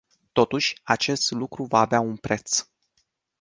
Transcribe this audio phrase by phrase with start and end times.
[0.31, 2.65] Totuși, acest lucru va avea un preț.